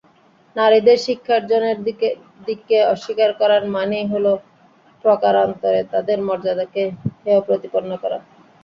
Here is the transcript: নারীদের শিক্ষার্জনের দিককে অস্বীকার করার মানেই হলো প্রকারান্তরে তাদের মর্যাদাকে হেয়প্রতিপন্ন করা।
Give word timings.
নারীদের 0.55 0.97
শিক্ষার্জনের 1.05 1.77
দিককে 2.47 2.77
অস্বীকার 2.93 3.31
করার 3.39 3.63
মানেই 3.75 4.05
হলো 4.13 4.31
প্রকারান্তরে 5.05 5.81
তাদের 5.93 6.17
মর্যাদাকে 6.27 6.83
হেয়প্রতিপন্ন 7.25 7.91
করা। 8.03 8.17